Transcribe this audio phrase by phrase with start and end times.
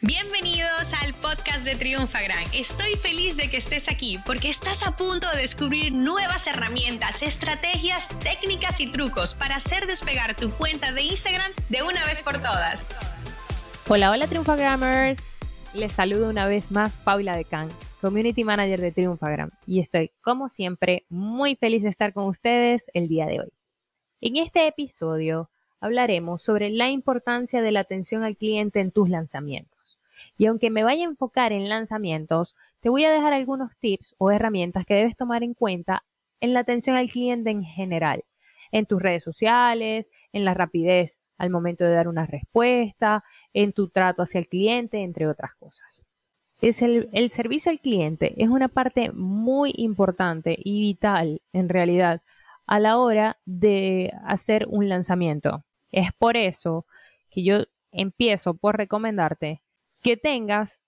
[0.00, 2.44] Bienvenidos al podcast de Triunfagram.
[2.54, 8.08] Estoy feliz de que estés aquí porque estás a punto de descubrir nuevas herramientas, estrategias,
[8.20, 12.86] técnicas y trucos para hacer despegar tu cuenta de Instagram de una vez por todas.
[13.88, 15.18] Hola, hola Triunfagrammers.
[15.74, 17.68] Les saludo una vez más Paula de Can,
[18.00, 23.08] Community Manager de Triunfagram, y estoy, como siempre, muy feliz de estar con ustedes el
[23.08, 23.52] día de hoy.
[24.20, 29.77] En este episodio hablaremos sobre la importancia de la atención al cliente en tus lanzamientos.
[30.38, 34.30] Y aunque me vaya a enfocar en lanzamientos, te voy a dejar algunos tips o
[34.30, 36.04] herramientas que debes tomar en cuenta
[36.40, 38.24] en la atención al cliente en general,
[38.70, 43.88] en tus redes sociales, en la rapidez al momento de dar una respuesta, en tu
[43.88, 46.06] trato hacia el cliente, entre otras cosas.
[46.60, 52.22] Es el, el servicio al cliente es una parte muy importante y vital en realidad
[52.66, 55.64] a la hora de hacer un lanzamiento.
[55.90, 56.86] Es por eso
[57.30, 59.62] que yo empiezo por recomendarte
[60.02, 60.82] que tengas,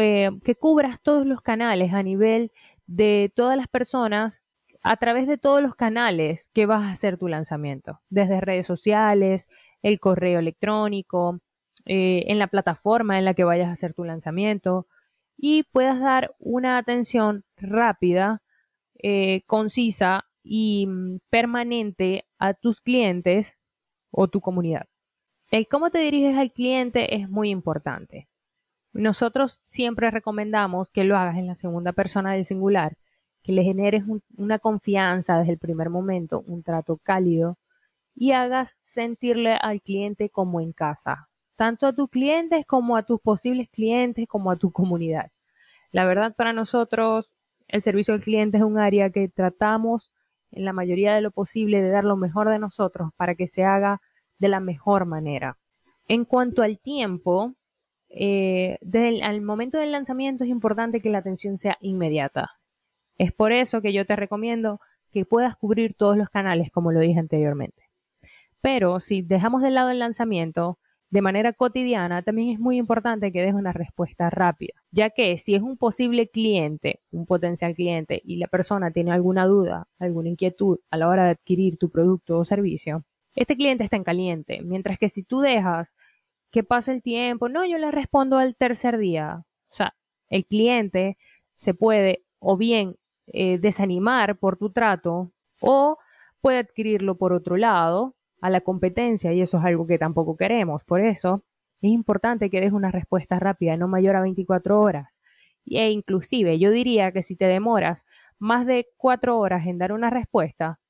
[0.00, 2.52] eh, que cubras todos los canales a nivel
[2.86, 4.42] de todas las personas
[4.82, 9.48] a través de todos los canales que vas a hacer tu lanzamiento, desde redes sociales,
[9.82, 11.40] el correo electrónico,
[11.84, 14.86] eh, en la plataforma en la que vayas a hacer tu lanzamiento
[15.36, 18.42] y puedas dar una atención rápida,
[19.02, 23.58] eh, concisa y mm, permanente a tus clientes
[24.10, 24.86] o tu comunidad.
[25.50, 28.28] El cómo te diriges al cliente es muy importante.
[28.92, 32.96] Nosotros siempre recomendamos que lo hagas en la segunda persona del singular,
[33.42, 34.04] que le generes
[34.36, 37.58] una confianza desde el primer momento, un trato cálido
[38.14, 43.20] y hagas sentirle al cliente como en casa, tanto a tus clientes como a tus
[43.20, 45.30] posibles clientes, como a tu comunidad.
[45.90, 47.34] La verdad para nosotros
[47.68, 50.12] el servicio al cliente es un área que tratamos
[50.50, 53.64] en la mayoría de lo posible de dar lo mejor de nosotros para que se
[53.64, 54.02] haga
[54.38, 55.56] de la mejor manera.
[56.08, 57.54] En cuanto al tiempo,
[58.14, 62.50] eh, desde el momento del lanzamiento es importante que la atención sea inmediata.
[63.18, 64.80] Es por eso que yo te recomiendo
[65.12, 67.82] que puedas cubrir todos los canales, como lo dije anteriormente.
[68.60, 70.78] Pero si dejamos de lado el lanzamiento,
[71.10, 75.54] de manera cotidiana, también es muy importante que des una respuesta rápida, ya que si
[75.54, 80.78] es un posible cliente, un potencial cliente, y la persona tiene alguna duda, alguna inquietud
[80.90, 84.98] a la hora de adquirir tu producto o servicio, este cliente está en caliente, mientras
[84.98, 85.96] que si tú dejas
[86.52, 87.48] que pase el tiempo.
[87.48, 89.44] No, yo le respondo al tercer día.
[89.70, 89.94] O sea,
[90.28, 91.18] el cliente
[91.54, 92.96] se puede o bien
[93.26, 95.98] eh, desanimar por tu trato o
[96.40, 100.84] puede adquirirlo por otro lado a la competencia y eso es algo que tampoco queremos.
[100.84, 101.42] Por eso
[101.80, 105.20] es importante que des una respuesta rápida, no mayor a 24 horas.
[105.66, 108.04] E inclusive yo diría que si te demoras
[108.38, 110.80] más de 4 horas en dar una respuesta,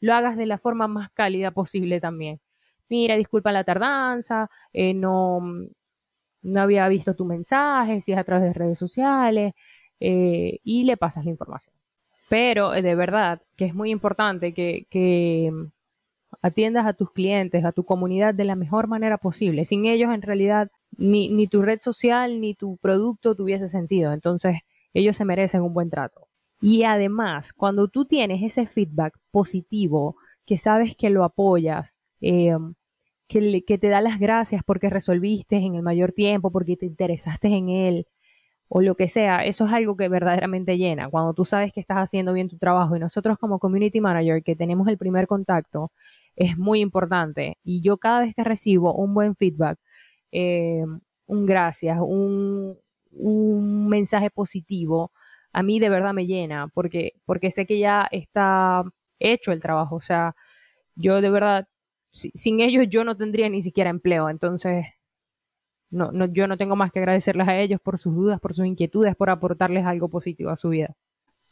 [0.00, 2.40] lo hagas de la forma más cálida posible también
[2.92, 5.40] mira, disculpa la tardanza, eh, no,
[6.42, 9.54] no había visto tu mensaje, si es a través de redes sociales,
[9.98, 11.74] eh, y le pasas la información.
[12.28, 15.50] Pero eh, de verdad que es muy importante que, que
[16.42, 19.64] atiendas a tus clientes, a tu comunidad de la mejor manera posible.
[19.64, 24.12] Sin ellos, en realidad, ni, ni, tu red social ni tu producto tuviese sentido.
[24.12, 24.56] Entonces,
[24.92, 26.28] ellos se merecen un buen trato.
[26.60, 32.54] Y además, cuando tú tienes ese feedback positivo, que sabes que lo apoyas, eh,
[33.32, 37.68] que, te da las gracias porque resolviste en el mayor tiempo, porque te interesaste en
[37.70, 38.06] él
[38.68, 41.10] o lo que sea, eso es algo que verdaderamente llena.
[41.10, 44.56] Cuando tú sabes que estás haciendo bien tu trabajo y nosotros como community manager que
[44.56, 45.92] tenemos el primer contacto,
[46.36, 47.58] es muy importante.
[47.64, 49.78] Y yo cada vez que recibo un buen feedback,
[50.32, 50.84] eh,
[51.26, 52.78] un gracias, un,
[53.12, 55.12] un, mensaje positivo,
[55.52, 58.84] a mí de verdad me llena porque, porque sé que ya está
[59.18, 59.96] hecho el trabajo.
[59.96, 60.34] O sea,
[60.96, 61.68] yo de verdad
[62.12, 64.28] sin ellos yo no tendría ni siquiera empleo.
[64.28, 64.86] Entonces,
[65.90, 68.66] no, no, yo no tengo más que agradecerles a ellos por sus dudas, por sus
[68.66, 70.94] inquietudes, por aportarles algo positivo a su vida.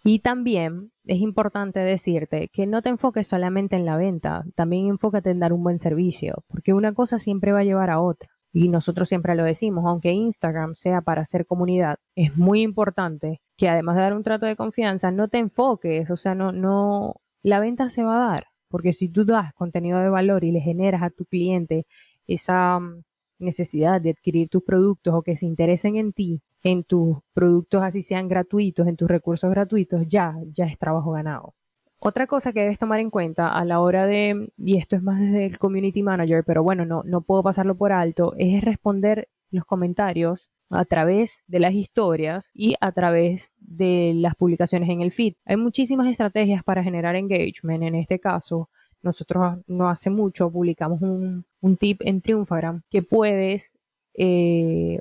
[0.02, 5.30] Y también es importante decirte que no te enfoques solamente en la venta, también enfócate
[5.30, 8.30] en dar un buen servicio, porque una cosa siempre va a llevar a otra.
[8.52, 13.68] Y nosotros siempre lo decimos, aunque Instagram sea para hacer comunidad, es muy importante que
[13.68, 17.60] además de dar un trato de confianza, no te enfoques, o sea, no, no, la
[17.60, 18.46] venta se va a dar.
[18.70, 21.86] Porque si tú das contenido de valor y le generas a tu cliente
[22.26, 23.02] esa mm,
[23.40, 28.02] necesidad de adquirir tus productos o que se interesen en ti, en tus productos así
[28.02, 31.54] sean gratuitos, en tus recursos gratuitos, ya, ya es trabajo ganado.
[31.98, 35.20] Otra cosa que debes tomar en cuenta a la hora de, y esto es más
[35.20, 39.64] desde el community manager, pero bueno, no, no puedo pasarlo por alto, es responder los
[39.64, 45.34] comentarios a través de las historias y a través de las publicaciones en el feed.
[45.44, 47.82] Hay muchísimas estrategias para generar engagement.
[47.82, 48.70] En este caso,
[49.02, 51.44] nosotros no hace mucho publicamos un,
[51.78, 53.76] tip en Triunfagram que puedes
[54.14, 55.00] eh,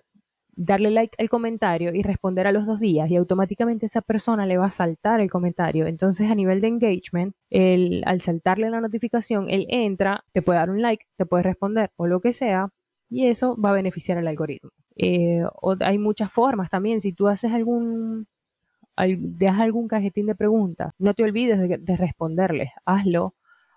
[0.56, 4.58] darle like al comentario y responder a los dos días y automáticamente esa persona le
[4.58, 5.88] va a saltar el comentario.
[5.88, 10.70] Entonces a nivel de engagement, el, al saltarle la notificación, él entra, te puede dar
[10.70, 12.70] un like, te puede responder o lo que sea
[13.10, 14.72] y eso va a beneficiar al algoritmo.
[15.00, 15.44] Eh,
[15.80, 17.02] hay muchas formas también.
[17.02, 18.28] Si tú haces algún,
[18.98, 22.72] dejas algún cajetín de preguntas, no te olvides de, de responderles.
[22.86, 23.34] Hazlo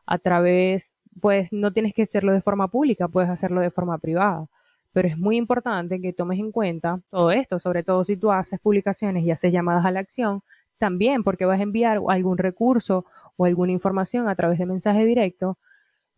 [0.07, 4.49] a través, pues no tienes que hacerlo de forma pública, puedes hacerlo de forma privada
[4.93, 8.61] pero es muy importante que tomes en cuenta todo esto, sobre todo si tú haces
[8.61, 10.43] publicaciones y haces llamadas a la acción,
[10.79, 15.59] también porque vas a enviar algún recurso o alguna información a través de mensaje directo,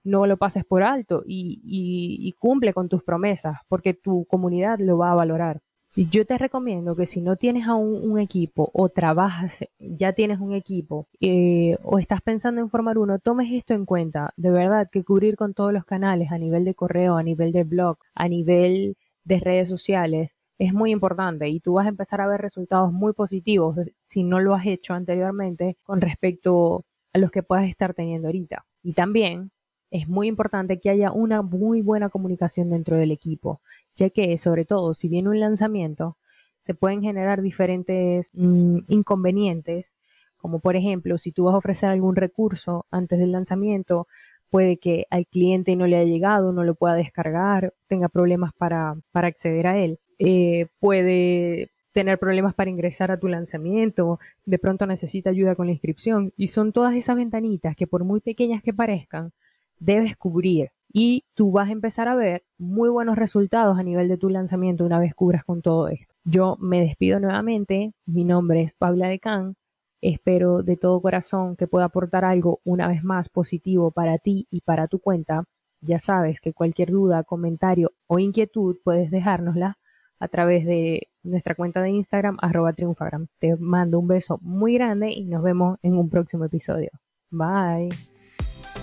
[0.04, 5.12] no lo pases por alto y, cumple con tus promesas, porque tu comunidad lo va
[5.12, 5.60] a valorar.
[5.96, 10.52] Yo te recomiendo que si no tienes aún un equipo o trabajas, ya tienes un
[10.52, 14.32] equipo eh, o estás pensando en formar uno, tomes esto en cuenta.
[14.36, 17.62] De verdad que cubrir con todos los canales a nivel de correo, a nivel de
[17.62, 22.28] blog, a nivel de redes sociales es muy importante y tú vas a empezar a
[22.28, 27.42] ver resultados muy positivos si no lo has hecho anteriormente con respecto a los que
[27.42, 28.64] puedas estar teniendo ahorita.
[28.82, 29.50] Y también
[29.94, 33.60] es muy importante que haya una muy buena comunicación dentro del equipo
[33.96, 36.16] ya que sobre todo si viene un lanzamiento,
[36.62, 39.94] se pueden generar diferentes mm, inconvenientes,
[40.36, 44.08] como por ejemplo, si tú vas a ofrecer algún recurso antes del lanzamiento,
[44.50, 48.96] puede que al cliente no le haya llegado, no lo pueda descargar, tenga problemas para,
[49.12, 49.98] acceder a él.
[50.18, 55.72] Eh, puede tener problemas para ingresar a tu lanzamiento, de pronto necesita ayuda con la
[55.72, 59.32] inscripción y son todas esas ventanitas que por muy pequeñas que parezcan,
[59.78, 64.16] debes cubrir y tú vas a empezar a ver muy buenos resultados a nivel de
[64.16, 66.14] tu lanzamiento una vez cubras con todo esto.
[66.24, 69.56] Yo me despido nuevamente, mi nombre es Paula Decán,
[70.00, 74.60] espero de todo corazón que pueda aportar algo una vez más positivo para ti y
[74.60, 75.44] para tu cuenta.
[75.80, 79.78] Ya sabes que cualquier duda, comentario o inquietud puedes dejárnosla
[80.20, 83.26] a través de nuestra cuenta de Instagram arroba triunfagram.
[83.38, 86.90] Te mando un beso muy grande y nos vemos en un próximo episodio.
[87.30, 88.13] Bye.